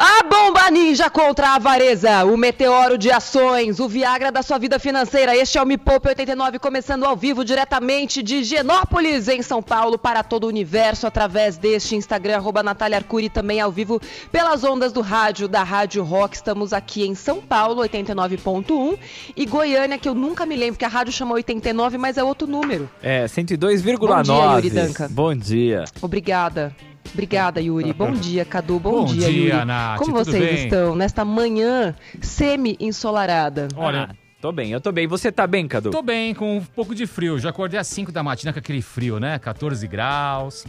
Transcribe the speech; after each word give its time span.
A 0.00 0.22
bomba 0.22 0.70
ninja 0.70 1.10
contra 1.10 1.48
a 1.48 1.54
avareza, 1.56 2.24
o 2.24 2.36
meteoro 2.36 2.96
de 2.96 3.10
ações, 3.10 3.80
o 3.80 3.88
Viagra 3.88 4.30
da 4.30 4.44
sua 4.44 4.56
vida 4.56 4.78
financeira. 4.78 5.36
Este 5.36 5.58
é 5.58 5.62
o 5.62 5.66
Me 5.66 5.76
Poupe 5.76 6.08
89, 6.08 6.60
começando 6.60 7.02
ao 7.02 7.16
vivo 7.16 7.44
diretamente 7.44 8.22
de 8.22 8.44
Genópolis, 8.44 9.26
em 9.26 9.42
São 9.42 9.60
Paulo, 9.60 9.98
para 9.98 10.22
todo 10.22 10.44
o 10.44 10.46
universo, 10.46 11.04
através 11.04 11.58
deste 11.58 11.96
Instagram, 11.96 12.36
arroba 12.36 12.62
Natália 12.62 12.96
Arcuri, 12.96 13.28
também 13.28 13.60
ao 13.60 13.72
vivo 13.72 14.00
pelas 14.30 14.62
ondas 14.62 14.92
do 14.92 15.00
rádio, 15.00 15.48
da 15.48 15.64
Rádio 15.64 16.04
Rock. 16.04 16.36
Estamos 16.36 16.72
aqui 16.72 17.04
em 17.04 17.16
São 17.16 17.40
Paulo, 17.40 17.82
89.1, 17.82 18.96
e 19.36 19.44
Goiânia, 19.46 19.98
que 19.98 20.08
eu 20.08 20.14
nunca 20.14 20.46
me 20.46 20.54
lembro, 20.54 20.78
que 20.78 20.84
a 20.84 20.88
rádio 20.88 21.12
chama 21.12 21.34
89, 21.34 21.98
mas 21.98 22.16
é 22.16 22.22
outro 22.22 22.46
número. 22.46 22.88
É, 23.02 23.24
102,9. 23.24 23.98
Bom 23.98 24.22
dia, 24.22 24.54
Yuri 24.54 24.70
Danca. 24.70 25.08
Bom 25.08 25.34
dia. 25.34 25.86
Obrigada. 26.00 26.72
Obrigada, 27.12 27.60
Yuri. 27.60 27.92
Bom 27.92 28.12
dia, 28.18 28.44
Cadu. 28.44 28.78
Bom, 28.78 28.90
Bom 28.90 29.04
dia, 29.06 29.30
dia, 29.30 29.54
Yuri. 29.54 29.64
Nath. 29.64 29.98
Como 29.98 30.12
Tudo 30.12 30.24
vocês 30.24 30.44
bem? 30.44 30.64
estão 30.64 30.94
nesta 30.96 31.24
manhã 31.24 31.94
semi-ensolarada? 32.20 33.68
Olha, 33.76 34.08
Ah, 34.10 34.14
tô 34.40 34.52
bem, 34.52 34.70
eu 34.70 34.80
tô 34.80 34.92
bem. 34.92 35.06
Você 35.06 35.30
tá 35.32 35.46
bem, 35.46 35.66
Cadu? 35.66 35.90
tô 35.90 36.02
bem, 36.02 36.34
com 36.34 36.58
um 36.58 36.60
pouco 36.64 36.94
de 36.94 37.06
frio. 37.06 37.38
Já 37.38 37.50
acordei 37.50 37.78
às 37.78 37.86
5 37.88 38.12
da 38.12 38.22
matina 38.22 38.52
com 38.52 38.58
aquele 38.58 38.82
frio, 38.82 39.18
né? 39.18 39.38
14 39.38 39.86
graus. 39.86 40.64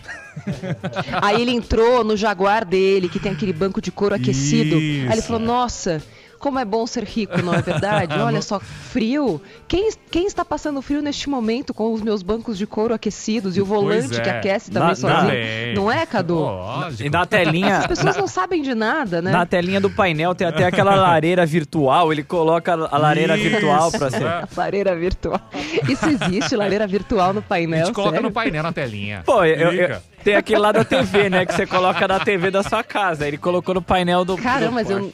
Aí 1.22 1.42
ele 1.42 1.52
entrou 1.52 2.04
no 2.04 2.16
Jaguar 2.18 2.66
dele, 2.66 3.10
que 3.10 3.20
tem 3.20 3.32
aquele 3.32 3.54
banco 3.54 3.82
de 3.82 3.92
couro 3.92 4.16
aquecido. 4.16 4.76
Aí 4.76 5.06
ele 5.06 5.14
Isso. 5.16 5.28
falou: 5.28 5.42
Nossa, 5.42 6.02
como 6.40 6.58
é 6.58 6.66
bom 6.66 6.88
ser 6.88 7.04
rico, 7.04 7.42
não 7.42 7.54
é 7.54 7.62
verdade? 7.62 8.18
Olha 8.20 8.42
só, 8.42 8.60
frio. 8.60 9.42
Quem, 9.68 9.92
quem 10.10 10.26
está 10.26 10.44
passando 10.46 10.82
frio 10.82 11.02
neste 11.02 11.30
momento 11.30 11.74
com 11.74 11.94
os 11.94 12.02
meus 12.02 12.24
bancos 12.24 12.58
de 12.58 12.66
couro 12.66 12.94
aquecidos 12.94 13.58
e 13.58 13.62
o 13.62 13.66
volante 13.66 14.18
é. 14.18 14.22
que 14.22 14.30
aquece 14.30 14.72
também 14.72 14.90
Na- 14.90 14.96
sozinho? 14.96 15.32
Bem. 15.32 15.74
Não 15.76 15.92
é, 15.92 16.06
Cadu? 16.06 16.36
Lógico. 16.40 17.04
E 17.04 17.10
na 17.10 17.26
telinha. 17.26 17.78
As 17.80 17.88
pessoas 17.88 18.16
na, 18.16 18.22
não 18.22 18.28
sabem 18.28 18.62
de 18.62 18.74
nada, 18.74 19.22
né? 19.22 19.32
na 19.32 19.46
telinha 19.46 19.80
do 19.82 19.90
painel 19.90 20.34
tem 20.34 20.48
até 20.48 20.66
aquela 20.66 20.96
lareira 20.96 21.46
virtual. 21.46 22.12
Ele 22.12 22.24
coloca 22.24 22.74
a 22.74 22.98
lareira 22.98 23.38
Isso. 23.38 23.50
virtual 23.50 23.92
pra 23.92 24.10
ser. 24.10 24.24
É. 24.24 24.44
Lareira 24.56 24.96
virtual. 24.96 25.42
Isso 25.88 26.06
existe, 26.10 26.56
lareira 26.56 26.88
virtual 26.88 27.34
no 27.34 27.40
A 27.40 27.44
painel. 27.44 27.86
gente 27.86 27.94
coloca 27.96 28.14
sério? 28.16 28.28
no 28.30 28.34
painel 28.34 28.64
na 28.64 28.72
telinha. 28.72 29.24
Pô, 29.26 29.44
eu, 29.44 30.00
tem 30.24 30.36
aquele 30.36 30.60
lá 30.60 30.72
da 30.72 30.84
TV, 30.84 31.30
né? 31.30 31.46
Que 31.46 31.54
você 31.54 31.66
coloca 31.66 32.08
na 32.08 32.20
TV 32.20 32.52
da 32.52 32.64
sua 32.64 32.84
casa. 32.84 33.28
Ele 33.28 33.38
colocou 33.38 33.74
no 33.76 33.82
painel 33.82 34.26
do. 34.26 34.38
Caramba, 34.38 34.68
do 34.68 34.74
mas 34.74 34.90
eu. 34.90 35.12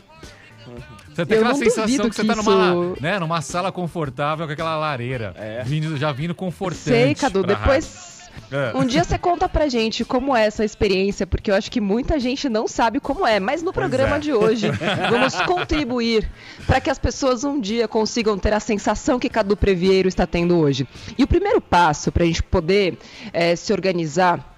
Você 1.16 1.25
tem 1.25 1.38
eu 1.38 1.44
aquela 1.44 1.58
sensação 1.58 2.09
que 2.09 2.16
você 2.16 2.21
que 2.23 2.27
tá 2.27 2.35
numa, 2.35 2.52
isso- 2.69 2.97
né, 3.02 3.19
numa 3.19 3.41
sala 3.41 3.71
confortável 3.71 4.45
com 4.45 4.52
aquela 4.52 4.77
lareira. 4.77 5.33
É. 5.38 5.63
Vindo, 5.63 5.95
já 5.95 6.11
vindo 6.11 6.35
confortante. 6.35 6.83
sei, 6.83 7.16
Cadu. 7.16 7.41
Depois. 7.44 8.16
É. 8.52 8.77
Um 8.77 8.85
dia 8.85 9.02
você 9.03 9.17
conta 9.17 9.47
pra 9.47 9.69
gente 9.69 10.03
como 10.03 10.35
é 10.35 10.45
essa 10.45 10.66
experiência, 10.66 11.25
porque 11.25 11.49
eu 11.49 11.55
acho 11.55 11.72
que 11.72 11.80
muita 11.80 12.19
gente 12.19 12.49
não 12.49 12.67
sabe 12.67 12.99
como 12.99 13.25
é. 13.25 13.39
Mas 13.39 13.63
no 13.63 13.72
programa 13.72 14.17
é. 14.17 14.19
de 14.19 14.33
hoje, 14.33 14.69
vamos 15.09 15.33
contribuir 15.44 16.30
para 16.67 16.81
que 16.81 16.89
as 16.89 16.99
pessoas 16.99 17.45
um 17.45 17.59
dia 17.59 17.88
consigam 17.88 18.38
ter 18.38 18.53
a 18.53 18.59
sensação 18.59 19.17
que 19.17 19.29
Cadu 19.29 19.55
Previeiro 19.55 20.09
está 20.09 20.27
tendo 20.27 20.57
hoje. 20.57 20.85
E 21.17 21.23
o 21.23 21.27
primeiro 21.27 21.61
passo 21.61 22.11
para 22.11 22.23
a 22.23 22.27
gente 22.27 22.44
poder 22.44 22.97
eh, 23.31 23.55
se 23.55 23.72
organizar 23.72 24.53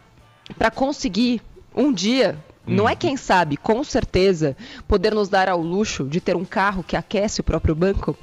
para 0.57 0.71
conseguir 0.71 1.39
um 1.75 1.93
dia. 1.93 2.35
Não 2.67 2.87
é 2.87 2.95
quem 2.95 3.15
sabe, 3.15 3.57
com 3.57 3.83
certeza, 3.83 4.55
poder 4.87 5.13
nos 5.13 5.29
dar 5.29 5.49
ao 5.49 5.61
luxo 5.61 6.03
de 6.03 6.19
ter 6.19 6.35
um 6.35 6.45
carro 6.45 6.83
que 6.83 6.95
aquece 6.95 7.41
o 7.41 7.43
próprio 7.43 7.73
banco, 7.73 8.17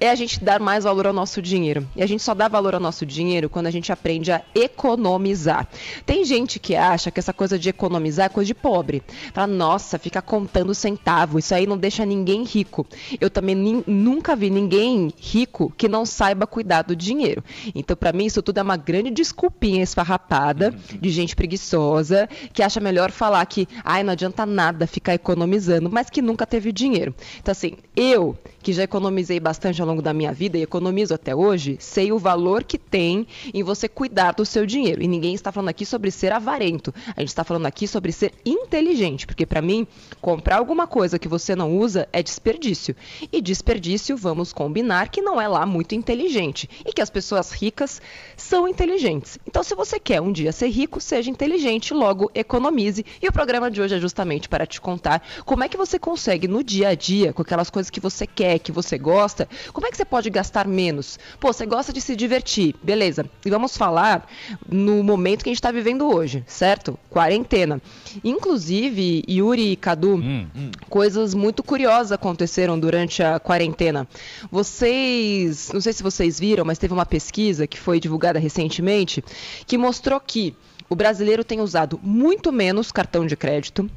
é 0.00 0.10
a 0.10 0.14
gente 0.14 0.42
dar 0.42 0.60
mais 0.60 0.84
valor 0.84 1.06
ao 1.06 1.12
nosso 1.12 1.42
dinheiro. 1.42 1.86
E 1.96 2.02
a 2.02 2.06
gente 2.06 2.22
só 2.22 2.34
dá 2.34 2.48
valor 2.48 2.74
ao 2.74 2.80
nosso 2.80 3.04
dinheiro 3.04 3.48
quando 3.48 3.66
a 3.66 3.70
gente 3.70 3.90
aprende 3.92 4.30
a 4.30 4.42
economizar. 4.54 5.66
Tem 6.06 6.24
gente 6.24 6.58
que 6.58 6.76
acha 6.76 7.10
que 7.10 7.18
essa 7.18 7.32
coisa 7.32 7.58
de 7.58 7.68
economizar 7.68 8.26
é 8.26 8.28
coisa 8.28 8.46
de 8.46 8.54
pobre. 8.54 9.02
Fala, 9.32 9.46
nossa, 9.46 9.98
fica 9.98 10.22
contando 10.22 10.74
centavo, 10.74 11.38
isso 11.38 11.54
aí 11.54 11.66
não 11.66 11.76
deixa 11.76 12.04
ninguém 12.06 12.44
rico. 12.44 12.86
Eu 13.20 13.30
também 13.30 13.82
nunca 13.86 14.36
vi 14.36 14.50
ninguém 14.50 15.12
rico 15.18 15.72
que 15.76 15.88
não 15.88 16.06
saiba 16.06 16.46
cuidar 16.46 16.82
do 16.82 16.94
dinheiro. 16.94 17.42
Então, 17.74 17.96
para 17.96 18.12
mim, 18.12 18.26
isso 18.26 18.42
tudo 18.42 18.58
é 18.58 18.62
uma 18.62 18.76
grande 18.76 19.10
desculpinha 19.10 19.82
esfarrapada 19.82 20.74
de 21.00 21.10
gente 21.10 21.34
preguiçosa 21.34 22.28
que 22.52 22.62
acha 22.62 22.80
melhor 22.80 23.10
falar 23.10 23.44
que, 23.46 23.66
ai, 23.88 24.02
não 24.02 24.12
adianta 24.12 24.44
nada 24.44 24.86
ficar 24.86 25.14
economizando, 25.14 25.88
mas 25.90 26.10
que 26.10 26.20
nunca 26.20 26.46
teve 26.46 26.70
dinheiro. 26.70 27.14
Então, 27.40 27.52
assim, 27.52 27.78
eu, 27.96 28.36
que 28.62 28.70
já 28.70 28.82
economizei 28.82 29.40
bastante 29.40 29.80
ao 29.80 29.88
longo 29.88 30.02
da 30.02 30.12
minha 30.12 30.30
vida 30.30 30.58
e 30.58 30.62
economizo 30.62 31.14
até 31.14 31.34
hoje, 31.34 31.78
sei 31.80 32.12
o 32.12 32.18
valor 32.18 32.64
que 32.64 32.76
tem 32.76 33.26
em 33.54 33.62
você 33.62 33.88
cuidar 33.88 34.32
do 34.32 34.44
seu 34.44 34.66
dinheiro. 34.66 35.02
E 35.02 35.08
ninguém 35.08 35.34
está 35.34 35.50
falando 35.50 35.70
aqui 35.70 35.86
sobre 35.86 36.10
ser 36.10 36.32
avarento. 36.32 36.92
A 37.16 37.20
gente 37.20 37.30
está 37.30 37.42
falando 37.42 37.64
aqui 37.64 37.88
sobre 37.88 38.12
ser 38.12 38.34
inteligente, 38.44 39.26
porque 39.26 39.46
para 39.46 39.62
mim, 39.62 39.86
comprar 40.20 40.58
alguma 40.58 40.86
coisa 40.86 41.18
que 41.18 41.26
você 41.26 41.56
não 41.56 41.78
usa 41.78 42.06
é 42.12 42.22
desperdício. 42.22 42.94
E 43.32 43.40
desperdício, 43.40 44.18
vamos 44.18 44.52
combinar 44.52 45.08
que 45.08 45.22
não 45.22 45.40
é 45.40 45.48
lá 45.48 45.64
muito 45.64 45.94
inteligente 45.94 46.68
e 46.84 46.92
que 46.92 47.00
as 47.00 47.08
pessoas 47.08 47.52
ricas 47.52 48.02
são 48.36 48.68
inteligentes. 48.68 49.38
Então, 49.46 49.62
se 49.62 49.74
você 49.74 49.98
quer 49.98 50.20
um 50.20 50.30
dia 50.30 50.52
ser 50.52 50.68
rico, 50.68 51.00
seja 51.00 51.30
inteligente, 51.30 51.94
logo 51.94 52.30
economize. 52.34 53.02
E 53.22 53.26
o 53.26 53.32
programa 53.32 53.70
de 53.70 53.77
hoje 53.80 53.94
é 53.96 53.98
justamente 54.00 54.48
para 54.48 54.66
te 54.66 54.80
contar 54.80 55.22
como 55.44 55.64
é 55.64 55.68
que 55.68 55.76
você 55.76 55.98
consegue 55.98 56.46
no 56.48 56.62
dia 56.62 56.88
a 56.88 56.94
dia, 56.94 57.32
com 57.32 57.42
aquelas 57.42 57.70
coisas 57.70 57.90
que 57.90 58.00
você 58.00 58.26
quer, 58.26 58.58
que 58.58 58.72
você 58.72 58.98
gosta, 58.98 59.48
como 59.72 59.86
é 59.86 59.90
que 59.90 59.96
você 59.96 60.04
pode 60.04 60.30
gastar 60.30 60.66
menos? 60.66 61.18
Pô, 61.40 61.52
você 61.52 61.64
gosta 61.66 61.92
de 61.92 62.00
se 62.00 62.14
divertir, 62.16 62.74
beleza. 62.82 63.24
E 63.44 63.50
vamos 63.50 63.76
falar 63.76 64.28
no 64.68 65.02
momento 65.02 65.42
que 65.42 65.48
a 65.48 65.52
gente 65.52 65.58
está 65.58 65.70
vivendo 65.70 66.06
hoje, 66.12 66.44
certo? 66.46 66.98
Quarentena. 67.10 67.80
Inclusive, 68.24 69.24
Yuri 69.28 69.72
e 69.72 69.76
Cadu, 69.76 70.16
Hum, 70.16 70.46
hum. 70.56 70.70
coisas 70.88 71.34
muito 71.34 71.62
curiosas 71.62 72.12
aconteceram 72.12 72.78
durante 72.78 73.22
a 73.22 73.38
quarentena. 73.38 74.06
Vocês, 74.50 75.70
não 75.72 75.80
sei 75.80 75.92
se 75.92 76.02
vocês 76.02 76.38
viram, 76.38 76.64
mas 76.64 76.78
teve 76.78 76.92
uma 76.92 77.06
pesquisa 77.06 77.66
que 77.66 77.78
foi 77.78 77.98
divulgada 77.98 78.38
recentemente 78.38 79.24
que 79.66 79.76
mostrou 79.78 80.20
que 80.20 80.54
o 80.88 80.96
brasileiro 80.96 81.44
tem 81.44 81.60
usado 81.60 81.98
muito 82.02 82.50
menos 82.52 82.90
cartão 82.92 83.26
de 83.26 83.36
crédito. 83.36 83.90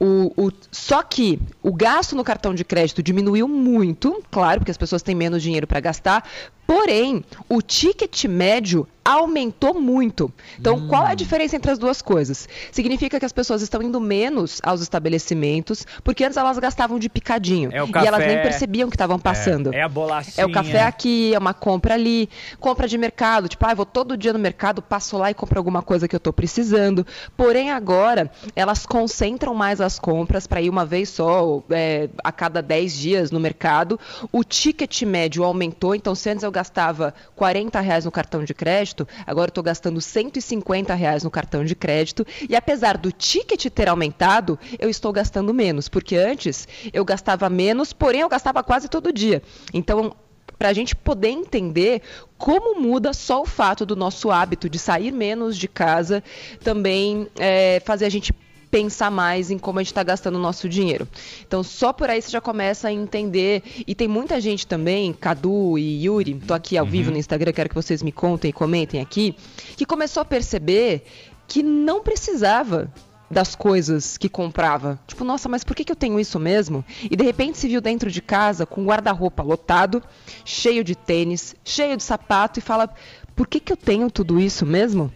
O, 0.00 0.32
o- 0.36 0.52
só 0.70 1.02
que 1.02 1.38
o 1.62 1.72
gasto 1.72 2.16
no 2.16 2.24
cartão 2.24 2.54
de 2.54 2.64
crédito 2.64 3.02
diminuiu 3.02 3.46
muito, 3.46 4.22
claro, 4.30 4.60
porque 4.60 4.70
as 4.70 4.78
pessoas 4.78 5.02
têm 5.02 5.14
menos 5.14 5.42
dinheiro 5.42 5.66
para 5.66 5.78
gastar. 5.80 6.26
Porém, 6.72 7.22
o 7.50 7.60
ticket 7.60 8.24
médio 8.24 8.88
aumentou 9.04 9.74
muito. 9.74 10.32
Então, 10.58 10.86
qual 10.86 11.06
é 11.06 11.10
a 11.10 11.14
diferença 11.14 11.56
entre 11.56 11.70
as 11.70 11.78
duas 11.78 12.00
coisas? 12.00 12.48
Significa 12.70 13.18
que 13.18 13.26
as 13.26 13.32
pessoas 13.32 13.62
estão 13.62 13.82
indo 13.82 14.00
menos 14.00 14.60
aos 14.62 14.80
estabelecimentos, 14.80 15.84
porque 16.04 16.24
antes 16.24 16.36
elas 16.36 16.58
gastavam 16.58 16.98
de 16.98 17.08
picadinho. 17.08 17.70
É 17.72 17.82
o 17.82 17.88
e 17.88 18.06
elas 18.06 18.20
nem 18.20 18.36
café. 18.36 18.42
percebiam 18.42 18.88
que 18.88 18.94
estavam 18.94 19.18
passando. 19.18 19.74
É 19.74 19.82
a 19.82 19.88
bolachinha. 19.88 20.34
É 20.44 20.46
o 20.46 20.52
café 20.52 20.82
aqui, 20.82 21.34
é 21.34 21.38
uma 21.38 21.52
compra 21.52 21.94
ali, 21.94 22.28
compra 22.60 22.86
de 22.86 22.96
mercado, 22.96 23.48
tipo, 23.48 23.66
ah, 23.66 23.72
eu 23.72 23.76
vou 23.76 23.86
todo 23.86 24.16
dia 24.16 24.32
no 24.32 24.38
mercado, 24.38 24.80
passo 24.80 25.18
lá 25.18 25.30
e 25.30 25.34
compro 25.34 25.58
alguma 25.58 25.82
coisa 25.82 26.06
que 26.06 26.14
eu 26.14 26.18
estou 26.18 26.32
precisando. 26.32 27.04
Porém, 27.36 27.70
agora, 27.70 28.30
elas 28.54 28.86
concentram 28.86 29.54
mais 29.54 29.80
as 29.80 29.98
compras 29.98 30.46
para 30.46 30.62
ir 30.62 30.70
uma 30.70 30.86
vez 30.86 31.08
só, 31.08 31.62
é, 31.70 32.08
a 32.22 32.30
cada 32.30 32.62
10 32.62 32.96
dias 32.96 33.30
no 33.30 33.40
mercado. 33.40 33.98
O 34.30 34.44
ticket 34.44 35.02
médio 35.02 35.42
aumentou, 35.42 35.94
então 35.94 36.14
se 36.14 36.30
antes 36.30 36.44
eu 36.44 36.52
gastava 36.62 37.12
40 37.34 37.80
reais 37.80 38.04
no 38.04 38.12
cartão 38.12 38.44
de 38.44 38.54
crédito, 38.54 39.06
agora 39.26 39.48
estou 39.48 39.64
gastando 39.64 40.00
150 40.00 40.94
reais 40.94 41.24
no 41.24 41.30
cartão 41.30 41.64
de 41.64 41.74
crédito. 41.74 42.24
E 42.48 42.54
apesar 42.54 42.96
do 42.96 43.10
ticket 43.10 43.66
ter 43.66 43.88
aumentado, 43.88 44.56
eu 44.78 44.88
estou 44.88 45.12
gastando 45.12 45.52
menos, 45.52 45.88
porque 45.88 46.16
antes 46.16 46.68
eu 46.92 47.04
gastava 47.04 47.50
menos, 47.50 47.92
porém 47.92 48.20
eu 48.20 48.28
gastava 48.28 48.62
quase 48.62 48.88
todo 48.88 49.12
dia. 49.12 49.42
Então, 49.74 50.14
para 50.56 50.68
a 50.68 50.72
gente 50.72 50.94
poder 50.94 51.30
entender 51.30 52.02
como 52.38 52.80
muda 52.80 53.12
só 53.12 53.42
o 53.42 53.46
fato 53.46 53.84
do 53.84 53.96
nosso 53.96 54.30
hábito 54.30 54.70
de 54.70 54.78
sair 54.78 55.10
menos 55.10 55.58
de 55.58 55.66
casa, 55.66 56.22
também 56.62 57.26
é, 57.36 57.82
fazer 57.84 58.04
a 58.04 58.08
gente 58.08 58.32
pensar 58.72 59.10
mais 59.10 59.50
em 59.50 59.58
como 59.58 59.78
a 59.78 59.82
gente 59.82 59.92
está 59.92 60.02
gastando 60.02 60.36
o 60.36 60.40
nosso 60.40 60.66
dinheiro. 60.66 61.06
Então, 61.46 61.62
só 61.62 61.92
por 61.92 62.08
aí 62.08 62.22
você 62.22 62.30
já 62.30 62.40
começa 62.40 62.88
a 62.88 62.92
entender. 62.92 63.62
E 63.86 63.94
tem 63.94 64.08
muita 64.08 64.40
gente 64.40 64.66
também, 64.66 65.12
Cadu 65.12 65.76
e 65.76 66.06
Yuri, 66.06 66.34
tô 66.36 66.54
aqui 66.54 66.78
ao 66.78 66.86
vivo 66.86 67.10
no 67.10 67.18
Instagram, 67.18 67.52
quero 67.52 67.68
que 67.68 67.74
vocês 67.74 68.02
me 68.02 68.10
contem 68.10 68.48
e 68.48 68.52
comentem 68.52 68.98
aqui, 68.98 69.36
que 69.76 69.84
começou 69.84 70.22
a 70.22 70.24
perceber 70.24 71.04
que 71.46 71.62
não 71.62 72.02
precisava 72.02 72.90
das 73.30 73.54
coisas 73.54 74.16
que 74.16 74.28
comprava. 74.28 74.98
Tipo, 75.06 75.22
nossa, 75.22 75.50
mas 75.50 75.62
por 75.62 75.76
que, 75.76 75.84
que 75.84 75.92
eu 75.92 75.96
tenho 75.96 76.18
isso 76.18 76.40
mesmo? 76.40 76.82
E 77.10 77.14
de 77.14 77.24
repente 77.24 77.58
se 77.58 77.68
viu 77.68 77.80
dentro 77.80 78.10
de 78.10 78.22
casa 78.22 78.64
com 78.64 78.86
guarda-roupa 78.86 79.42
lotado, 79.42 80.02
cheio 80.46 80.82
de 80.82 80.94
tênis, 80.94 81.54
cheio 81.62 81.94
de 81.94 82.02
sapato 82.02 82.58
e 82.58 82.62
fala: 82.62 82.88
por 83.36 83.46
que, 83.46 83.60
que 83.60 83.72
eu 83.72 83.76
tenho 83.76 84.10
tudo 84.10 84.40
isso 84.40 84.64
mesmo? 84.64 85.12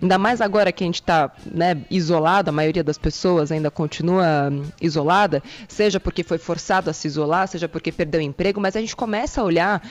Ainda 0.00 0.16
mais 0.16 0.40
agora 0.40 0.72
que 0.72 0.82
a 0.82 0.86
gente 0.86 1.00
está 1.00 1.30
né, 1.44 1.82
isolado, 1.90 2.48
a 2.48 2.52
maioria 2.52 2.82
das 2.82 2.96
pessoas 2.96 3.52
ainda 3.52 3.70
continua 3.70 4.48
hum, 4.50 4.64
isolada, 4.80 5.42
seja 5.68 6.00
porque 6.00 6.22
foi 6.22 6.38
forçado 6.38 6.88
a 6.88 6.92
se 6.92 7.06
isolar, 7.06 7.46
seja 7.48 7.68
porque 7.68 7.92
perdeu 7.92 8.20
emprego, 8.20 8.60
mas 8.60 8.76
a 8.76 8.80
gente 8.80 8.96
começa 8.96 9.40
a 9.40 9.44
olhar 9.44 9.82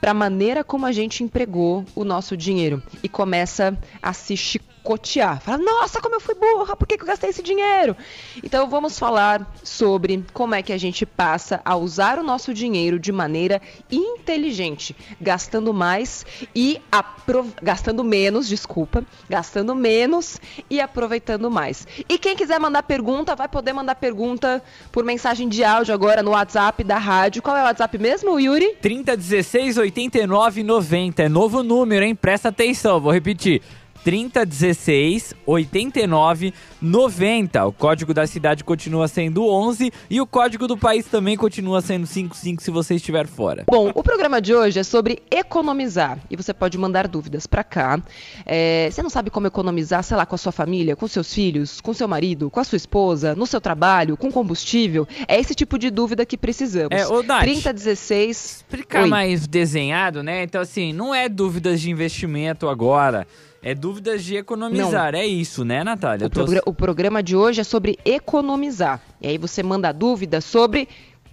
para 0.00 0.10
a 0.10 0.14
maneira 0.14 0.62
como 0.62 0.84
a 0.84 0.92
gente 0.92 1.24
empregou 1.24 1.84
o 1.94 2.04
nosso 2.04 2.36
dinheiro 2.36 2.82
e 3.02 3.08
começa 3.08 3.76
a 4.02 4.12
se 4.12 4.36
chicotear. 4.84 5.40
Fala, 5.40 5.58
nossa, 5.58 6.00
como 6.00 6.14
eu 6.14 6.20
fui 6.20 6.34
burra, 6.34 6.76
por 6.76 6.86
que, 6.86 6.96
que 6.96 7.02
eu 7.02 7.06
gastei 7.06 7.30
esse 7.30 7.42
dinheiro? 7.42 7.96
Então 8.42 8.68
vamos 8.68 8.98
falar 8.98 9.50
sobre 9.62 10.22
como 10.32 10.54
é 10.54 10.62
que 10.62 10.72
a 10.72 10.78
gente 10.78 11.06
passa 11.06 11.60
a 11.64 11.74
usar 11.74 12.18
o 12.18 12.22
nosso 12.22 12.52
dinheiro 12.52 12.98
de 12.98 13.10
maneira 13.10 13.60
inteligente, 13.90 14.94
gastando 15.20 15.72
mais 15.72 16.26
e 16.54 16.80
gastando 17.62 18.04
menos, 18.04 18.46
desculpa, 18.46 19.04
gastando 19.28 19.74
menos 19.74 20.38
e 20.68 20.80
aproveitando 20.80 21.50
mais. 21.50 21.86
E 22.08 22.18
quem 22.18 22.36
quiser 22.36 22.60
mandar 22.60 22.82
pergunta, 22.82 23.34
vai 23.34 23.48
poder 23.48 23.72
mandar 23.72 23.94
pergunta 23.94 24.62
por 24.92 25.04
mensagem 25.04 25.48
de 25.48 25.64
áudio 25.64 25.94
agora 25.94 26.22
no 26.22 26.32
WhatsApp 26.32 26.84
da 26.84 26.98
rádio. 26.98 27.42
Qual 27.42 27.56
é 27.56 27.62
o 27.62 27.64
WhatsApp 27.64 27.96
mesmo, 27.98 28.38
Yuri? 28.38 28.76
3016 28.82 29.78
89 29.78 30.62
90. 30.62 31.22
É 31.22 31.28
novo 31.28 31.62
número, 31.62 32.04
hein? 32.04 32.14
Presta 32.14 32.50
atenção, 32.50 33.00
vou 33.00 33.12
repetir. 33.12 33.62
3016 34.04 35.34
89 35.46 36.52
90. 36.80 37.66
O 37.66 37.72
código 37.72 38.12
da 38.12 38.26
cidade 38.26 38.62
continua 38.62 39.08
sendo 39.08 39.48
11 39.48 39.90
e 40.10 40.20
o 40.20 40.26
código 40.26 40.68
do 40.68 40.76
país 40.76 41.06
também 41.06 41.36
continua 41.36 41.80
sendo 41.80 42.06
55 42.06 42.62
se 42.62 42.70
você 42.70 42.96
estiver 42.96 43.26
fora. 43.26 43.64
Bom, 43.66 43.90
o 43.94 44.02
programa 44.02 44.40
de 44.40 44.54
hoje 44.54 44.78
é 44.78 44.82
sobre 44.82 45.22
economizar 45.30 46.18
e 46.30 46.36
você 46.36 46.52
pode 46.52 46.76
mandar 46.76 47.08
dúvidas 47.08 47.46
para 47.46 47.64
cá. 47.64 48.00
É, 48.44 48.90
você 48.90 49.02
não 49.02 49.08
sabe 49.08 49.30
como 49.30 49.46
economizar, 49.46 50.04
sei 50.04 50.16
lá, 50.16 50.26
com 50.26 50.34
a 50.34 50.38
sua 50.38 50.52
família, 50.52 50.94
com 50.94 51.08
seus 51.08 51.32
filhos, 51.32 51.80
com 51.80 51.94
seu 51.94 52.06
marido, 52.06 52.50
com 52.50 52.60
a 52.60 52.64
sua 52.64 52.76
esposa, 52.76 53.34
no 53.34 53.46
seu 53.46 53.60
trabalho, 53.60 54.16
com 54.16 54.30
combustível? 54.30 55.08
É 55.26 55.40
esse 55.40 55.54
tipo 55.54 55.78
de 55.78 55.90
dúvida 55.90 56.26
que 56.26 56.36
precisamos. 56.36 56.90
É, 56.90 57.06
ô, 57.06 57.22
Nath, 57.22 57.40
3016. 57.40 58.54
Explicar 58.56 59.04
Oi. 59.04 59.08
mais 59.08 59.46
desenhado, 59.46 60.22
né? 60.22 60.42
Então, 60.42 60.60
assim, 60.60 60.92
não 60.92 61.14
é 61.14 61.28
dúvidas 61.28 61.80
de 61.80 61.90
investimento 61.90 62.68
agora. 62.68 63.26
É 63.66 63.74
dúvidas 63.74 64.22
de 64.22 64.36
economizar, 64.36 65.12
Não. 65.12 65.18
é 65.18 65.26
isso, 65.26 65.64
né, 65.64 65.82
Natália? 65.82 66.26
O, 66.26 66.30
tô... 66.30 66.44
o, 66.66 66.74
programa 66.74 67.22
de 67.22 67.34
hoje 67.34 67.62
é 67.62 67.64
sobre 67.64 67.98
economizar. 68.04 69.00
E 69.18 69.26
aí 69.26 69.38
você 69.38 69.62
manda 69.62 69.90
dúvida 69.90 70.42
sobre 70.42 70.86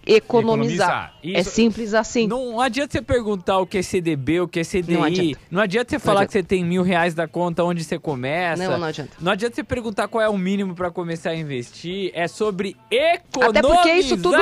economizar. 0.08 1.14
economizar. 1.22 1.42
É 1.42 1.44
simples 1.44 1.94
assim. 1.94 2.28
Não 2.28 2.62
adianta 2.62 2.94
você 2.94 3.02
perguntar 3.02 3.58
o 3.58 3.68
que 3.68 3.80
é 3.80 3.82
CDB, 3.82 4.40
o 4.40 4.48
que 4.48 4.62
é 4.62 4.64
CDI. 4.64 4.94
Não 4.94 5.04
adianta, 5.04 5.40
não 5.52 5.62
adianta 5.62 5.90
você 5.90 6.00
falar 6.00 6.22
adianta. 6.22 6.28
que 6.28 6.34
você 6.34 6.44
tem 6.44 6.64
mil 6.64 6.84
reais 6.84 7.14
da 7.14 7.28
conta, 7.28 7.66
onde 7.66 7.84
você 7.84 8.00
começa. 8.00 8.64
Não, 8.66 8.78
não 8.78 8.88
adianta. 8.88 9.12
Não 9.20 9.32
adianta 9.34 9.56
você 9.56 9.64
perguntar 9.66 10.08
qual 10.08 10.24
é 10.24 10.30
o 10.30 10.38
mínimo 10.38 10.74
para 10.74 10.90
começar 10.90 11.32
a 11.32 11.36
investir. 11.36 12.12
É 12.14 12.30
sobre 12.30 12.78
economizar. 12.90 13.50
Até 13.50 13.62
porque 13.62 13.92
isso 13.92 14.16
tudo 14.16 14.38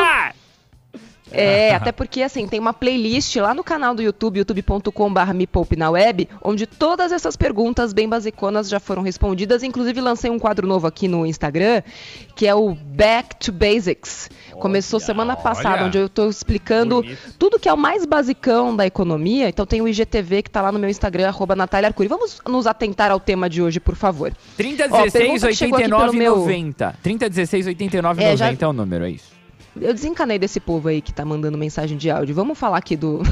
é, 1.32 1.74
até 1.76 1.92
porque 1.92 2.22
assim, 2.22 2.48
tem 2.48 2.60
uma 2.60 2.74
playlist 2.74 3.36
lá 3.38 3.54
no 3.54 3.64
canal 3.64 3.94
do 3.94 4.02
YouTube, 4.02 4.38
youtube.com.br 4.38 5.34
me 5.34 5.48
poupe 5.48 5.76
na 5.76 5.90
web, 5.90 6.28
onde 6.42 6.66
todas 6.66 7.12
essas 7.12 7.36
perguntas 7.36 7.94
bem 7.94 8.08
basiconas 8.08 8.70
já 8.70 8.80
foram 8.80 9.02
respondidas. 9.02 9.64
Inclusive, 9.64 10.02
lancei 10.02 10.30
um 10.30 10.40
quadro 10.40 10.68
novo 10.68 10.88
aqui 10.88 11.08
no 11.08 11.26
Instagram, 11.26 11.82
que 12.36 12.48
é 12.48 12.56
o 12.56 12.74
Back 12.74 13.36
to 13.38 13.52
Basics. 13.52 14.30
Começou 14.54 15.00
semana 15.00 15.36
passada, 15.36 15.78
olha. 15.78 15.86
onde 15.86 15.98
eu 15.98 16.06
estou 16.08 16.30
explicando 16.30 17.02
Bonito. 17.02 17.36
tudo 17.38 17.60
que 17.60 17.70
é 17.70 17.74
o 17.74 17.78
mais 17.78 18.06
basicão 18.06 18.76
da 18.76 18.86
economia. 18.86 19.48
Então 19.50 19.66
tem 19.66 19.82
o 19.82 19.88
IGTV 19.88 20.44
que 20.44 20.50
está 20.50 20.62
lá 20.62 20.72
no 20.72 20.80
meu 20.80 20.90
Instagram, 20.90 21.28
arroba 21.28 21.56
Natália 21.56 21.88
Arcuri. 21.88 22.08
Vamos 22.08 22.42
nos 22.48 22.68
atentar 22.68 23.12
ao 23.12 23.20
tema 23.20 23.50
de 23.50 23.62
hoje, 23.62 23.80
por 23.80 23.96
favor. 23.96 24.34
3016 24.58 25.44
89 25.44 26.20
90. 26.20 26.96
3016 27.02 27.68
89 27.68 28.24
é, 28.24 28.32
90 28.32 28.60
já... 28.60 28.66
é 28.66 28.70
o 28.70 28.74
número, 28.74 29.06
é 29.06 29.12
isso. 29.12 29.39
Eu 29.82 29.94
desencanei 29.94 30.38
desse 30.38 30.60
povo 30.60 30.88
aí 30.88 31.02
que 31.02 31.14
tá 31.14 31.24
mandando 31.24 31.58
mensagem 31.58 31.98
de 31.98 32.10
áudio. 32.10 32.36
Vamos 32.36 32.58
falar 32.58 32.78
aqui 32.78 32.96
do. 32.96 33.22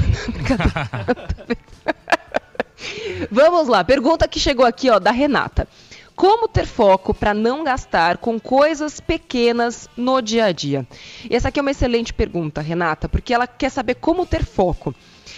Vamos 3.30 3.68
lá, 3.68 3.82
pergunta 3.84 4.28
que 4.28 4.38
chegou 4.38 4.64
aqui, 4.64 4.88
ó, 4.88 4.98
da 4.98 5.10
Renata. 5.10 5.66
Como 6.14 6.48
ter 6.48 6.66
foco 6.66 7.14
para 7.14 7.32
não 7.32 7.62
gastar 7.62 8.18
com 8.18 8.40
coisas 8.40 8.98
pequenas 9.00 9.88
no 9.96 10.20
dia 10.20 10.46
a 10.46 10.52
dia? 10.52 10.86
E 11.28 11.36
essa 11.36 11.48
aqui 11.48 11.60
é 11.60 11.62
uma 11.62 11.70
excelente 11.70 12.12
pergunta, 12.12 12.60
Renata, 12.60 13.08
porque 13.08 13.32
ela 13.32 13.46
quer 13.46 13.70
saber 13.70 13.94
como 13.94 14.26
ter 14.26 14.44
foco. 14.44 14.92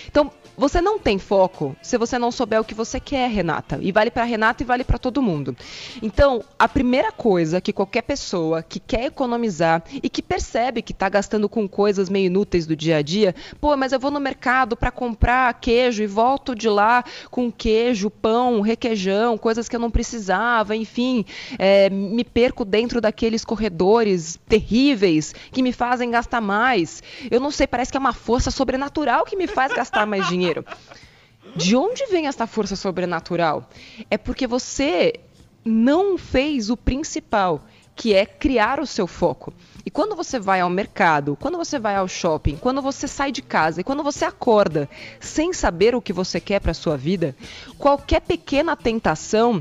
Então, 0.06 0.30
você 0.56 0.80
não 0.80 0.98
tem 0.98 1.18
foco 1.18 1.74
se 1.82 1.96
você 1.96 2.18
não 2.18 2.30
souber 2.30 2.60
o 2.60 2.64
que 2.64 2.74
você 2.74 3.00
quer, 3.00 3.30
Renata. 3.30 3.78
E 3.80 3.92
vale 3.92 4.10
para 4.10 4.24
Renata 4.24 4.62
e 4.62 4.66
vale 4.66 4.84
para 4.84 4.98
todo 4.98 5.22
mundo. 5.22 5.56
Então, 6.02 6.44
a 6.58 6.68
primeira 6.68 7.10
coisa 7.12 7.60
que 7.60 7.72
qualquer 7.72 8.02
pessoa 8.02 8.62
que 8.62 8.78
quer 8.78 9.06
economizar 9.06 9.82
e 10.02 10.08
que 10.08 10.22
percebe 10.22 10.82
que 10.82 10.92
está 10.92 11.08
gastando 11.08 11.48
com 11.48 11.68
coisas 11.68 12.08
meio 12.08 12.26
inúteis 12.26 12.66
do 12.66 12.76
dia 12.76 12.98
a 12.98 13.02
dia, 13.02 13.34
pô, 13.60 13.76
mas 13.76 13.92
eu 13.92 14.00
vou 14.00 14.10
no 14.10 14.20
mercado 14.20 14.76
para 14.76 14.90
comprar 14.90 15.52
queijo 15.54 16.02
e 16.02 16.06
volto 16.06 16.54
de 16.54 16.68
lá 16.68 17.04
com 17.30 17.50
queijo, 17.50 18.10
pão, 18.10 18.60
requeijão, 18.60 19.38
coisas 19.38 19.68
que 19.68 19.76
eu 19.76 19.80
não 19.80 19.90
precisava, 19.90 20.76
enfim, 20.76 21.24
é, 21.58 21.88
me 21.88 22.24
perco 22.24 22.64
dentro 22.64 23.00
daqueles 23.00 23.44
corredores 23.44 24.38
terríveis 24.48 25.34
que 25.50 25.62
me 25.62 25.72
fazem 25.72 26.10
gastar 26.10 26.40
mais. 26.40 27.02
Eu 27.30 27.40
não 27.40 27.50
sei, 27.50 27.66
parece 27.66 27.90
que 27.90 27.96
é 27.96 28.00
uma 28.00 28.12
força 28.12 28.50
sobrenatural 28.50 29.24
que 29.24 29.36
me 29.36 29.46
faz 29.46 29.72
gastar 29.72 30.06
mais 30.06 30.28
dinheiro 30.28 30.39
dinheiro. 30.40 30.64
De 31.54 31.76
onde 31.76 32.06
vem 32.06 32.26
essa 32.26 32.46
força 32.46 32.74
sobrenatural? 32.74 33.68
É 34.10 34.16
porque 34.16 34.46
você 34.46 35.20
não 35.64 36.16
fez 36.16 36.70
o 36.70 36.76
principal, 36.76 37.60
que 37.94 38.14
é 38.14 38.24
criar 38.24 38.80
o 38.80 38.86
seu 38.86 39.06
foco. 39.06 39.52
E 39.84 39.90
quando 39.90 40.16
você 40.16 40.38
vai 40.38 40.60
ao 40.60 40.70
mercado, 40.70 41.36
quando 41.38 41.58
você 41.58 41.78
vai 41.78 41.96
ao 41.96 42.08
shopping, 42.08 42.56
quando 42.56 42.80
você 42.80 43.06
sai 43.06 43.30
de 43.30 43.42
casa 43.42 43.80
e 43.80 43.84
quando 43.84 44.02
você 44.02 44.24
acorda 44.24 44.88
sem 45.18 45.52
saber 45.52 45.94
o 45.94 46.00
que 46.00 46.12
você 46.12 46.40
quer 46.40 46.60
para 46.60 46.72
sua 46.72 46.96
vida, 46.96 47.36
qualquer 47.78 48.20
pequena 48.20 48.76
tentação 48.76 49.60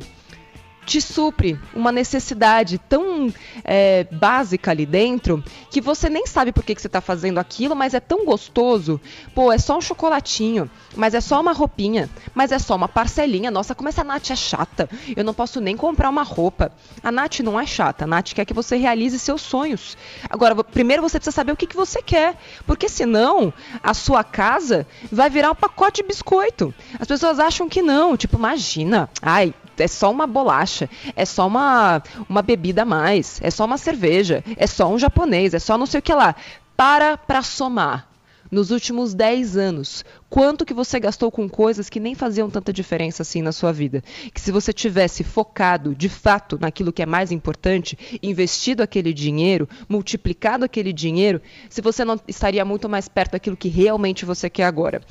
te 0.89 0.99
supre 0.99 1.59
uma 1.75 1.91
necessidade 1.91 2.79
tão 2.79 3.31
é, 3.63 4.05
básica 4.11 4.71
ali 4.71 4.87
dentro 4.87 5.43
que 5.69 5.79
você 5.79 6.09
nem 6.09 6.25
sabe 6.25 6.51
por 6.51 6.63
que, 6.63 6.73
que 6.73 6.81
você 6.81 6.87
está 6.87 6.99
fazendo 6.99 7.37
aquilo, 7.37 7.75
mas 7.75 7.93
é 7.93 7.99
tão 7.99 8.25
gostoso. 8.25 8.99
Pô, 9.35 9.51
é 9.51 9.59
só 9.59 9.77
um 9.77 9.81
chocolatinho, 9.81 10.67
mas 10.95 11.13
é 11.13 11.21
só 11.21 11.39
uma 11.39 11.53
roupinha, 11.53 12.09
mas 12.33 12.51
é 12.51 12.57
só 12.57 12.75
uma 12.75 12.87
parcelinha. 12.87 13.51
Nossa, 13.51 13.75
como 13.75 13.87
essa 13.87 14.03
Nath 14.03 14.31
é 14.31 14.35
chata. 14.35 14.89
Eu 15.15 15.23
não 15.23 15.33
posso 15.33 15.61
nem 15.61 15.77
comprar 15.77 16.09
uma 16.09 16.23
roupa. 16.23 16.71
A 17.03 17.11
Nath 17.11 17.41
não 17.41 17.59
é 17.59 17.67
chata. 17.67 18.05
A 18.05 18.07
Nath 18.07 18.33
quer 18.33 18.45
que 18.45 18.53
você 18.53 18.75
realize 18.75 19.19
seus 19.19 19.43
sonhos. 19.43 19.95
Agora, 20.27 20.55
primeiro 20.63 21.03
você 21.03 21.19
precisa 21.19 21.35
saber 21.35 21.51
o 21.51 21.57
que, 21.57 21.67
que 21.67 21.75
você 21.75 22.01
quer, 22.01 22.35
porque 22.65 22.89
senão 22.89 23.53
a 23.83 23.93
sua 23.93 24.23
casa 24.23 24.87
vai 25.11 25.29
virar 25.29 25.51
um 25.51 25.55
pacote 25.55 26.01
de 26.01 26.07
biscoito. 26.07 26.73
As 26.99 27.07
pessoas 27.07 27.37
acham 27.39 27.69
que 27.69 27.83
não. 27.83 28.17
Tipo, 28.17 28.37
imagina. 28.37 29.07
Ai, 29.21 29.53
é 29.79 29.87
só 29.87 30.11
uma 30.11 30.27
bolacha, 30.27 30.89
é 31.15 31.25
só 31.25 31.47
uma, 31.47 32.01
uma 32.27 32.41
bebida 32.41 32.83
a 32.83 32.85
mais, 32.85 33.39
é 33.41 33.49
só 33.49 33.65
uma 33.65 33.77
cerveja, 33.77 34.43
é 34.57 34.67
só 34.67 34.91
um 34.91 34.99
japonês, 34.99 35.53
é 35.53 35.59
só 35.59 35.77
não 35.77 35.85
sei 35.85 35.99
o 35.99 36.03
que 36.03 36.13
lá. 36.13 36.35
Para 36.75 37.17
para 37.17 37.41
somar. 37.41 38.09
Nos 38.51 38.71
últimos 38.71 39.13
10 39.13 39.57
anos, 39.57 40.03
quanto 40.27 40.65
que 40.65 40.73
você 40.73 40.99
gastou 40.99 41.29
com 41.29 41.47
coisas 41.47 41.87
que 41.87 41.99
nem 41.99 42.15
faziam 42.15 42.49
tanta 42.49 42.73
diferença 42.73 43.21
assim 43.21 43.43
na 43.43 43.51
sua 43.51 43.71
vida? 43.71 44.03
Que 44.33 44.41
se 44.41 44.51
você 44.51 44.73
tivesse 44.73 45.23
focado 45.23 45.93
de 45.93 46.09
fato 46.09 46.57
naquilo 46.59 46.91
que 46.91 47.03
é 47.03 47.05
mais 47.05 47.31
importante, 47.31 47.95
investido 48.23 48.81
aquele 48.81 49.13
dinheiro, 49.13 49.69
multiplicado 49.87 50.65
aquele 50.65 50.91
dinheiro, 50.91 51.39
se 51.69 51.79
você 51.79 52.03
não 52.03 52.19
estaria 52.27 52.65
muito 52.65 52.89
mais 52.89 53.07
perto 53.07 53.33
daquilo 53.33 53.55
que 53.55 53.69
realmente 53.69 54.25
você 54.25 54.49
quer 54.49 54.65
agora. 54.65 55.03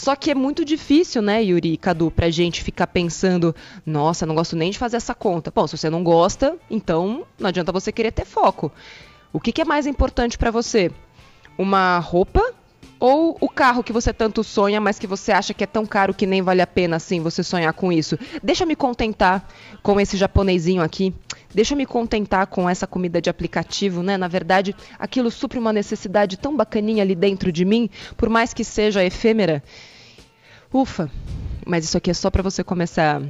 Só 0.00 0.16
que 0.16 0.30
é 0.30 0.34
muito 0.34 0.64
difícil, 0.64 1.20
né, 1.20 1.44
Yuri 1.44 1.74
e 1.74 1.76
Cadu, 1.76 2.10
pra 2.10 2.30
gente 2.30 2.64
ficar 2.64 2.86
pensando, 2.86 3.54
nossa, 3.84 4.24
não 4.24 4.34
gosto 4.34 4.56
nem 4.56 4.70
de 4.70 4.78
fazer 4.78 4.96
essa 4.96 5.14
conta. 5.14 5.52
Bom, 5.54 5.66
se 5.66 5.76
você 5.76 5.90
não 5.90 6.02
gosta, 6.02 6.56
então 6.70 7.26
não 7.38 7.48
adianta 7.50 7.70
você 7.70 7.92
querer 7.92 8.10
ter 8.10 8.24
foco. 8.24 8.72
O 9.30 9.38
que, 9.38 9.52
que 9.52 9.60
é 9.60 9.64
mais 9.66 9.86
importante 9.86 10.38
para 10.38 10.50
você? 10.50 10.90
Uma 11.58 11.98
roupa 11.98 12.42
ou 13.00 13.34
o 13.40 13.48
carro 13.48 13.82
que 13.82 13.94
você 13.94 14.12
tanto 14.12 14.44
sonha, 14.44 14.78
mas 14.78 14.98
que 14.98 15.06
você 15.06 15.32
acha 15.32 15.54
que 15.54 15.64
é 15.64 15.66
tão 15.66 15.86
caro 15.86 16.12
que 16.12 16.26
nem 16.26 16.42
vale 16.42 16.60
a 16.60 16.66
pena 16.66 16.96
assim 16.96 17.18
você 17.20 17.42
sonhar 17.42 17.72
com 17.72 17.90
isso? 17.90 18.18
Deixa 18.42 18.66
me 18.66 18.76
contentar 18.76 19.48
com 19.82 19.98
esse 19.98 20.18
japonesinho 20.18 20.82
aqui. 20.82 21.14
Deixa 21.52 21.74
me 21.74 21.86
contentar 21.86 22.46
com 22.46 22.68
essa 22.68 22.86
comida 22.86 23.20
de 23.20 23.30
aplicativo, 23.30 24.02
né? 24.02 24.18
Na 24.18 24.28
verdade, 24.28 24.76
aquilo 24.98 25.30
supre 25.30 25.58
uma 25.58 25.72
necessidade 25.72 26.36
tão 26.36 26.54
bacaninha 26.54 27.02
ali 27.02 27.14
dentro 27.14 27.50
de 27.50 27.64
mim, 27.64 27.88
por 28.18 28.28
mais 28.28 28.52
que 28.52 28.62
seja 28.62 29.02
efêmera. 29.02 29.64
Ufa, 30.72 31.10
mas 31.66 31.84
isso 31.84 31.96
aqui 31.96 32.10
é 32.10 32.14
só 32.14 32.30
para 32.30 32.42
você 32.42 32.62
começar 32.62 33.22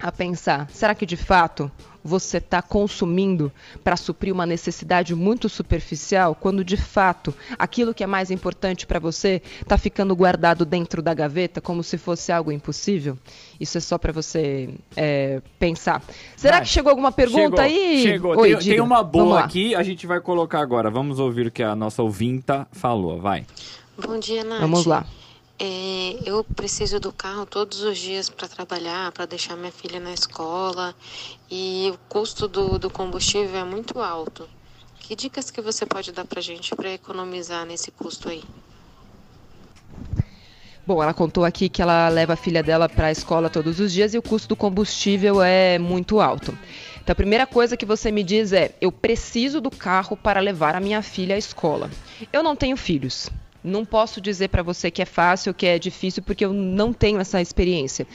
a 0.00 0.10
pensar: 0.10 0.68
será 0.70 0.94
que 0.94 1.06
de 1.06 1.16
fato 1.16 1.70
você 2.04 2.36
está 2.36 2.60
consumindo 2.60 3.50
para 3.82 3.96
suprir 3.96 4.32
uma 4.32 4.44
necessidade 4.44 5.14
muito 5.14 5.48
superficial, 5.48 6.34
quando 6.34 6.62
de 6.62 6.76
fato 6.76 7.34
aquilo 7.58 7.94
que 7.94 8.04
é 8.04 8.06
mais 8.06 8.30
importante 8.30 8.86
para 8.86 8.98
você 8.98 9.40
está 9.60 9.78
ficando 9.78 10.14
guardado 10.14 10.66
dentro 10.66 11.00
da 11.00 11.14
gaveta 11.14 11.62
como 11.62 11.82
se 11.82 11.96
fosse 11.96 12.30
algo 12.30 12.52
impossível? 12.52 13.16
Isso 13.58 13.78
é 13.78 13.80
só 13.80 13.96
para 13.96 14.12
você 14.12 14.68
é, 14.94 15.40
pensar. 15.58 16.02
Será 16.36 16.56
vai. 16.56 16.62
que 16.62 16.68
chegou 16.68 16.90
alguma 16.90 17.10
pergunta 17.10 17.40
chegou, 17.40 17.60
aí? 17.60 18.02
Chegou. 18.02 18.38
Oi, 18.38 18.56
tem, 18.56 18.68
tem, 18.68 18.80
uma 18.80 19.02
boa 19.02 19.40
aqui, 19.40 19.74
a 19.74 19.82
gente 19.82 20.06
vai 20.06 20.20
colocar 20.20 20.60
agora. 20.60 20.90
Vamos 20.90 21.18
ouvir 21.18 21.46
o 21.46 21.50
que 21.50 21.62
a 21.62 21.74
nossa 21.74 22.02
ouvinta 22.02 22.66
falou. 22.72 23.20
Vai. 23.20 23.46
Bom 24.06 24.18
dia, 24.18 24.44
Nath. 24.44 24.60
Vamos 24.60 24.84
lá. 24.84 25.06
É, 25.58 26.18
eu 26.26 26.42
preciso 26.42 26.98
do 26.98 27.12
carro 27.12 27.46
todos 27.46 27.82
os 27.82 27.96
dias 27.96 28.28
para 28.28 28.48
trabalhar, 28.48 29.12
para 29.12 29.24
deixar 29.24 29.56
minha 29.56 29.70
filha 29.70 30.00
na 30.00 30.12
escola 30.12 30.94
e 31.50 31.92
o 31.94 31.98
custo 32.08 32.48
do, 32.48 32.78
do 32.78 32.90
combustível 32.90 33.60
é 33.60 33.64
muito 33.64 34.00
alto. 34.00 34.48
Que 34.98 35.14
dicas 35.14 35.50
que 35.50 35.60
você 35.60 35.86
pode 35.86 36.10
dar 36.12 36.24
para 36.24 36.40
gente 36.40 36.74
para 36.74 36.90
economizar 36.90 37.64
nesse 37.64 37.90
custo 37.90 38.28
aí? 38.28 38.42
Bom, 40.86 41.02
ela 41.02 41.14
contou 41.14 41.44
aqui 41.44 41.68
que 41.68 41.80
ela 41.80 42.08
leva 42.08 42.34
a 42.34 42.36
filha 42.36 42.62
dela 42.62 42.88
para 42.88 43.06
a 43.06 43.12
escola 43.12 43.48
todos 43.48 43.80
os 43.80 43.92
dias 43.92 44.12
e 44.12 44.18
o 44.18 44.22
custo 44.22 44.48
do 44.48 44.56
combustível 44.56 45.42
é 45.42 45.78
muito 45.78 46.20
alto. 46.20 46.56
Então, 47.02 47.12
a 47.12 47.16
primeira 47.16 47.46
coisa 47.46 47.76
que 47.76 47.86
você 47.86 48.10
me 48.10 48.22
diz 48.22 48.52
é: 48.52 48.74
eu 48.80 48.92
preciso 48.92 49.60
do 49.60 49.70
carro 49.70 50.16
para 50.16 50.40
levar 50.40 50.74
a 50.74 50.80
minha 50.80 51.00
filha 51.00 51.36
à 51.36 51.38
escola. 51.38 51.90
Eu 52.32 52.42
não 52.42 52.54
tenho 52.54 52.76
filhos. 52.76 53.30
Não 53.64 53.82
posso 53.82 54.20
dizer 54.20 54.48
para 54.48 54.62
você 54.62 54.90
que 54.90 55.00
é 55.00 55.06
fácil, 55.06 55.54
que 55.54 55.64
é 55.64 55.78
difícil, 55.78 56.22
porque 56.22 56.44
eu 56.44 56.52
não 56.52 56.92
tenho 56.92 57.18
essa 57.18 57.40
experiência. 57.40 58.06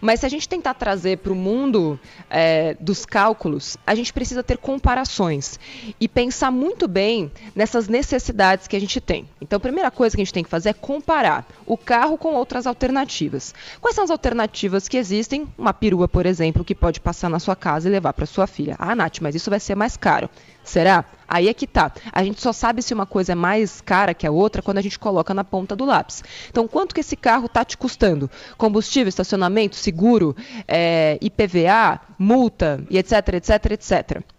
Mas 0.00 0.20
se 0.20 0.26
a 0.26 0.30
gente 0.30 0.48
tentar 0.48 0.72
trazer 0.72 1.18
para 1.18 1.30
o 1.30 1.36
mundo 1.36 2.00
é, 2.30 2.74
dos 2.80 3.04
cálculos, 3.04 3.76
a 3.86 3.94
gente 3.94 4.14
precisa 4.14 4.42
ter 4.42 4.56
comparações 4.56 5.60
e 6.00 6.08
pensar 6.08 6.50
muito 6.50 6.88
bem 6.88 7.30
nessas 7.54 7.86
necessidades 7.86 8.66
que 8.66 8.76
a 8.76 8.80
gente 8.80 8.98
tem. 8.98 9.28
Então, 9.42 9.58
a 9.58 9.60
primeira 9.60 9.90
coisa 9.90 10.16
que 10.16 10.22
a 10.22 10.24
gente 10.24 10.32
tem 10.32 10.42
que 10.44 10.48
fazer 10.48 10.70
é 10.70 10.72
comparar 10.72 11.46
o 11.66 11.76
carro 11.76 12.16
com 12.16 12.32
outras 12.32 12.66
alternativas. 12.66 13.54
Quais 13.82 13.94
são 13.94 14.04
as 14.04 14.10
alternativas 14.10 14.88
que 14.88 14.96
existem? 14.96 15.46
Uma 15.58 15.74
perua, 15.74 16.08
por 16.08 16.24
exemplo, 16.24 16.64
que 16.64 16.74
pode 16.74 16.98
passar 16.98 17.28
na 17.28 17.38
sua 17.38 17.54
casa 17.54 17.88
e 17.88 17.92
levar 17.92 18.14
para 18.14 18.24
sua 18.24 18.46
filha. 18.46 18.74
Ah, 18.78 18.94
Nath, 18.94 19.20
mas 19.20 19.34
isso 19.34 19.50
vai 19.50 19.60
ser 19.60 19.74
mais 19.74 19.98
caro. 19.98 20.30
Será? 20.64 21.04
Aí 21.28 21.48
é 21.48 21.54
que 21.54 21.66
tá. 21.66 21.92
A 22.12 22.22
gente 22.22 22.40
só 22.40 22.52
sabe 22.52 22.82
se 22.82 22.92
uma 22.92 23.06
coisa 23.06 23.32
é 23.32 23.34
mais 23.34 23.80
cara 23.80 24.14
que 24.14 24.26
a 24.26 24.30
outra 24.30 24.62
quando 24.62 24.78
a 24.78 24.82
gente 24.82 24.98
coloca 24.98 25.32
na 25.34 25.44
ponta 25.44 25.74
do 25.74 25.84
lápis. 25.84 26.22
Então, 26.48 26.66
quanto 26.68 26.94
que 26.94 27.00
esse 27.00 27.16
carro 27.16 27.48
tá 27.48 27.64
te 27.64 27.76
custando? 27.76 28.30
Combustível, 28.56 29.08
estacionamento, 29.08 29.76
seguro, 29.76 30.36
é, 30.66 31.18
IPVA, 31.20 32.00
multa 32.18 32.84
e 32.90 32.98
etc, 32.98 33.34
etc, 33.34 33.72
etc. 33.72 34.33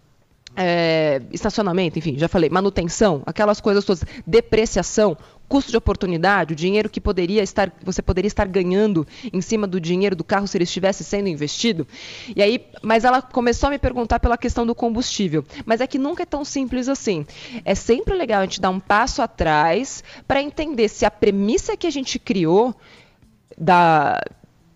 É, 0.56 1.20
estacionamento, 1.32 1.98
enfim, 1.98 2.18
já 2.18 2.28
falei, 2.28 2.48
manutenção, 2.48 3.22
aquelas 3.26 3.60
coisas 3.60 3.84
todas, 3.84 4.02
depreciação, 4.26 5.16
custo 5.48 5.70
de 5.70 5.76
oportunidade, 5.76 6.52
o 6.52 6.56
dinheiro 6.56 6.88
que 6.88 7.00
poderia 7.00 7.42
estar, 7.42 7.72
você 7.82 8.02
poderia 8.02 8.26
estar 8.26 8.46
ganhando 8.46 9.06
em 9.32 9.40
cima 9.40 9.66
do 9.66 9.80
dinheiro 9.80 10.16
do 10.16 10.24
carro 10.24 10.46
se 10.46 10.56
ele 10.56 10.64
estivesse 10.64 11.04
sendo 11.04 11.28
investido. 11.28 11.86
E 12.34 12.42
aí, 12.42 12.66
mas 12.82 13.04
ela 13.04 13.22
começou 13.22 13.68
a 13.68 13.70
me 13.70 13.78
perguntar 13.78 14.18
pela 14.18 14.36
questão 14.36 14.66
do 14.66 14.74
combustível. 14.74 15.44
Mas 15.64 15.80
é 15.80 15.86
que 15.86 15.98
nunca 15.98 16.22
é 16.22 16.26
tão 16.26 16.44
simples 16.44 16.88
assim. 16.88 17.26
É 17.64 17.74
sempre 17.74 18.14
legal 18.14 18.40
a 18.40 18.44
gente 18.44 18.60
dar 18.60 18.70
um 18.70 18.80
passo 18.80 19.22
atrás 19.22 20.02
para 20.26 20.42
entender 20.42 20.88
se 20.88 21.04
a 21.04 21.10
premissa 21.10 21.76
que 21.76 21.86
a 21.86 21.90
gente 21.90 22.18
criou 22.18 22.74
da 23.56 24.20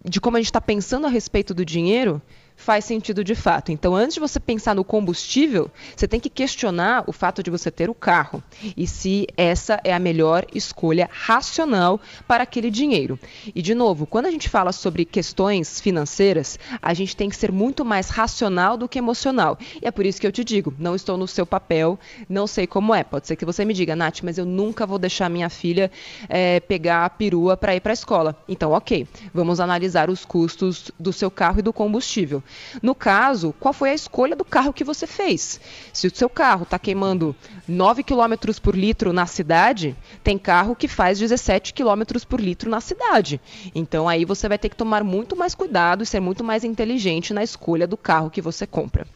de 0.02 0.18
como 0.18 0.36
a 0.36 0.40
gente 0.40 0.46
está 0.46 0.60
pensando 0.60 1.06
a 1.06 1.10
respeito 1.10 1.52
do 1.52 1.62
dinheiro 1.62 2.22
faz 2.60 2.84
sentido 2.84 3.24
de 3.24 3.34
fato. 3.34 3.72
Então, 3.72 3.96
antes 3.96 4.14
de 4.14 4.20
você 4.20 4.38
pensar 4.38 4.74
no 4.74 4.84
combustível, 4.84 5.70
você 5.96 6.06
tem 6.06 6.20
que 6.20 6.28
questionar 6.28 7.04
o 7.06 7.12
fato 7.12 7.42
de 7.42 7.50
você 7.50 7.70
ter 7.70 7.88
o 7.88 7.94
carro 7.94 8.42
e 8.76 8.86
se 8.86 9.26
essa 9.36 9.80
é 9.82 9.94
a 9.94 9.98
melhor 9.98 10.44
escolha 10.54 11.08
racional 11.10 11.98
para 12.28 12.44
aquele 12.44 12.70
dinheiro. 12.70 13.18
E, 13.54 13.62
de 13.62 13.74
novo, 13.74 14.06
quando 14.06 14.26
a 14.26 14.30
gente 14.30 14.48
fala 14.48 14.72
sobre 14.72 15.06
questões 15.06 15.80
financeiras, 15.80 16.58
a 16.82 16.92
gente 16.92 17.16
tem 17.16 17.30
que 17.30 17.36
ser 17.36 17.50
muito 17.50 17.82
mais 17.82 18.10
racional 18.10 18.76
do 18.76 18.88
que 18.88 18.98
emocional. 18.98 19.58
E 19.80 19.86
é 19.86 19.90
por 19.90 20.04
isso 20.04 20.20
que 20.20 20.26
eu 20.26 20.32
te 20.32 20.44
digo: 20.44 20.74
não 20.78 20.94
estou 20.94 21.16
no 21.16 21.26
seu 21.26 21.46
papel, 21.46 21.98
não 22.28 22.46
sei 22.46 22.66
como 22.66 22.94
é. 22.94 23.02
Pode 23.02 23.26
ser 23.26 23.36
que 23.36 23.44
você 23.46 23.64
me 23.64 23.72
diga, 23.72 23.96
Nath, 23.96 24.20
mas 24.22 24.36
eu 24.36 24.44
nunca 24.44 24.86
vou 24.86 24.98
deixar 24.98 25.30
minha 25.30 25.48
filha 25.48 25.90
é, 26.28 26.60
pegar 26.60 27.06
a 27.06 27.10
perua 27.10 27.56
para 27.56 27.74
ir 27.74 27.80
para 27.80 27.92
a 27.92 27.94
escola. 27.94 28.36
Então, 28.46 28.72
ok, 28.72 29.08
vamos 29.32 29.60
analisar 29.60 30.10
os 30.10 30.26
custos 30.26 30.90
do 30.98 31.10
seu 31.10 31.30
carro 31.30 31.60
e 31.60 31.62
do 31.62 31.72
combustível. 31.72 32.42
No 32.82 32.94
caso, 32.94 33.54
qual 33.58 33.72
foi 33.72 33.90
a 33.90 33.94
escolha 33.94 34.36
do 34.36 34.44
carro 34.44 34.72
que 34.72 34.84
você 34.84 35.06
fez? 35.06 35.60
Se 35.92 36.06
o 36.06 36.14
seu 36.14 36.28
carro 36.28 36.62
está 36.62 36.78
queimando 36.78 37.34
9 37.66 38.02
km 38.02 38.34
por 38.62 38.76
litro 38.76 39.12
na 39.12 39.26
cidade, 39.26 39.96
tem 40.22 40.38
carro 40.38 40.74
que 40.74 40.88
faz 40.88 41.18
17 41.18 41.72
km 41.74 42.02
por 42.28 42.40
litro 42.40 42.70
na 42.70 42.80
cidade. 42.80 43.40
Então 43.74 44.08
aí 44.08 44.24
você 44.24 44.48
vai 44.48 44.58
ter 44.58 44.68
que 44.68 44.76
tomar 44.76 45.04
muito 45.04 45.36
mais 45.36 45.54
cuidado 45.54 46.02
e 46.02 46.06
ser 46.06 46.20
muito 46.20 46.44
mais 46.44 46.64
inteligente 46.64 47.34
na 47.34 47.42
escolha 47.42 47.86
do 47.86 47.96
carro 47.96 48.30
que 48.30 48.40
você 48.40 48.66
compra. 48.66 49.06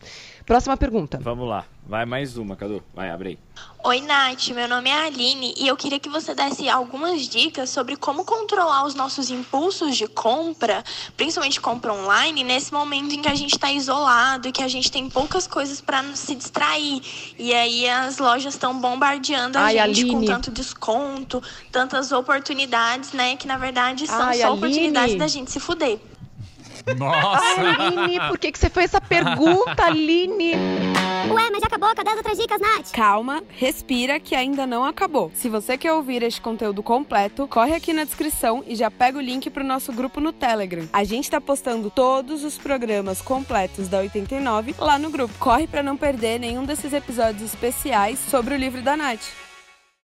Próxima 0.46 0.76
pergunta. 0.76 1.18
Vamos 1.22 1.48
lá. 1.48 1.64
Vai 1.86 2.04
mais 2.04 2.36
uma, 2.36 2.54
Cadu. 2.54 2.82
Vai, 2.94 3.08
abre 3.08 3.28
aí. 3.30 3.38
Oi, 3.82 4.00
Nath. 4.02 4.48
Meu 4.48 4.68
nome 4.68 4.90
é 4.90 5.06
Aline 5.06 5.54
e 5.56 5.66
eu 5.66 5.74
queria 5.74 5.98
que 5.98 6.08
você 6.08 6.34
desse 6.34 6.68
algumas 6.68 7.22
dicas 7.22 7.70
sobre 7.70 7.96
como 7.96 8.24
controlar 8.26 8.84
os 8.84 8.94
nossos 8.94 9.30
impulsos 9.30 9.96
de 9.96 10.06
compra, 10.06 10.84
principalmente 11.16 11.60
compra 11.60 11.94
online, 11.94 12.44
nesse 12.44 12.72
momento 12.74 13.14
em 13.14 13.22
que 13.22 13.28
a 13.28 13.34
gente 13.34 13.52
está 13.54 13.72
isolado 13.72 14.48
e 14.48 14.52
que 14.52 14.62
a 14.62 14.68
gente 14.68 14.92
tem 14.92 15.08
poucas 15.08 15.46
coisas 15.46 15.80
para 15.80 16.02
se 16.14 16.34
distrair. 16.34 17.00
E 17.38 17.54
aí 17.54 17.88
as 17.88 18.18
lojas 18.18 18.52
estão 18.52 18.78
bombardeando 18.78 19.56
a 19.56 19.62
Ai, 19.62 19.78
gente 19.78 20.02
Aline. 20.02 20.10
com 20.10 20.24
tanto 20.26 20.50
desconto, 20.50 21.42
tantas 21.72 22.12
oportunidades, 22.12 23.12
né? 23.12 23.36
Que 23.36 23.46
na 23.46 23.56
verdade 23.56 24.06
são 24.06 24.26
Ai, 24.26 24.38
só 24.38 24.48
Aline. 24.48 24.58
oportunidades 24.58 25.14
da 25.16 25.26
gente 25.26 25.50
se 25.50 25.58
fuder. 25.60 25.98
Nossa! 26.98 27.60
Aline, 27.60 28.20
por 28.28 28.38
que, 28.38 28.52
que 28.52 28.58
você 28.58 28.68
fez 28.68 28.86
essa 28.86 29.00
pergunta, 29.00 29.84
Aline? 29.84 30.52
Ué, 31.30 31.50
mas 31.50 31.60
já 31.60 31.66
acabou? 31.66 31.94
Cadê 31.94 32.10
as 32.10 32.16
outras 32.18 32.38
dicas, 32.38 32.60
Nath? 32.60 32.92
Calma, 32.92 33.42
respira 33.48 34.20
que 34.20 34.34
ainda 34.34 34.66
não 34.66 34.84
acabou. 34.84 35.30
Se 35.34 35.48
você 35.48 35.78
quer 35.78 35.92
ouvir 35.92 36.22
este 36.22 36.40
conteúdo 36.40 36.82
completo, 36.82 37.48
corre 37.48 37.74
aqui 37.74 37.92
na 37.92 38.04
descrição 38.04 38.62
e 38.66 38.76
já 38.76 38.90
pega 38.90 39.16
o 39.18 39.22
link 39.22 39.48
pro 39.48 39.64
nosso 39.64 39.92
grupo 39.92 40.20
no 40.20 40.32
Telegram. 40.32 40.86
A 40.92 41.02
gente 41.02 41.30
tá 41.30 41.40
postando 41.40 41.90
todos 41.90 42.44
os 42.44 42.58
programas 42.58 43.22
completos 43.22 43.88
da 43.88 43.98
89 44.00 44.74
lá 44.78 44.98
no 44.98 45.10
grupo. 45.10 45.34
Corre 45.38 45.66
para 45.66 45.82
não 45.82 45.96
perder 45.96 46.38
nenhum 46.38 46.64
desses 46.64 46.92
episódios 46.92 47.42
especiais 47.42 48.18
sobre 48.18 48.54
o 48.54 48.58
livro 48.58 48.82
da 48.82 48.96
Nath. 48.96 49.43